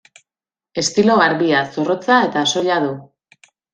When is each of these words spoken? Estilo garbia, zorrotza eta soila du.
Estilo 0.83 1.17
garbia, 1.21 1.59
zorrotza 1.75 2.17
eta 2.31 2.47
soila 2.55 2.79
du. 2.87 2.91